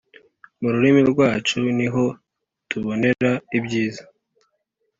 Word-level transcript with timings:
mu 0.59 0.67
rurimi 0.73 1.01
rwacu, 1.11 1.55
niho 1.77 2.03
tubonera 2.69 3.31
ibyiza 3.57 4.03